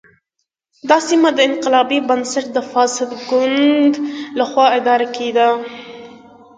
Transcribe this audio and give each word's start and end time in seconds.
دا 0.89 0.97
سیمه 1.09 1.29
د 1.33 1.39
انقلابي 1.49 1.99
بنسټ 2.09 2.45
د 2.53 2.57
فاسد 2.71 3.09
ګوند 3.29 3.93
له 4.37 4.45
خوا 4.49 4.65
اداره 4.79 5.07
کېده. 5.15 5.49